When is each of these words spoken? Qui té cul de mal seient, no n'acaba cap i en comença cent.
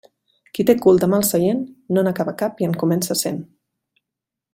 Qui 0.57 0.63
té 0.69 0.73
cul 0.85 1.01
de 1.03 1.09
mal 1.11 1.25
seient, 1.27 1.61
no 1.97 2.05
n'acaba 2.07 2.33
cap 2.43 2.65
i 2.65 2.69
en 2.71 2.75
comença 2.85 3.19
cent. 3.25 3.39